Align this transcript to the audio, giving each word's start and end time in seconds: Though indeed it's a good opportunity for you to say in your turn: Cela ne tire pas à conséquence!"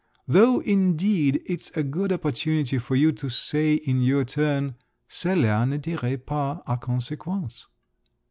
Though 0.27 0.61
indeed 0.61 1.43
it's 1.45 1.69
a 1.77 1.83
good 1.83 2.11
opportunity 2.11 2.79
for 2.79 2.95
you 2.95 3.11
to 3.11 3.29
say 3.29 3.75
in 3.75 4.01
your 4.01 4.25
turn: 4.25 4.73
Cela 5.07 5.63
ne 5.67 5.77
tire 5.77 6.17
pas 6.17 6.59
à 6.65 6.79
conséquence!" 6.81 7.67